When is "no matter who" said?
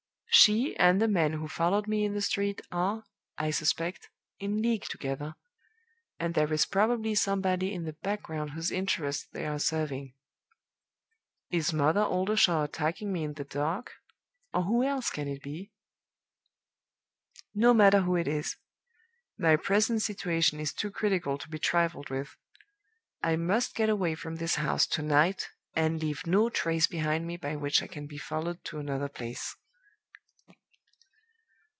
17.53-18.15